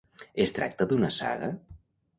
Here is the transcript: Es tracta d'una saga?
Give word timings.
Es 0.45 0.53
tracta 0.59 0.89
d'una 0.93 1.13
saga? 1.21 1.53